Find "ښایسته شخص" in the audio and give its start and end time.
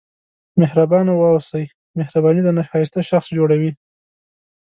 2.69-3.27